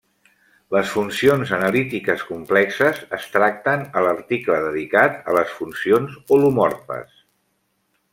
[0.75, 7.15] Les funcions analítiques complexes es tracten a l'article dedicat a les funcions holomorfes.